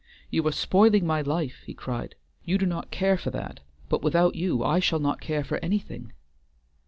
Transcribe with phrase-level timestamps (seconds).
[0.31, 2.15] "You are spoiling my life," he cried.
[2.43, 6.11] "You do not care for that, but without you I shall not care for anything."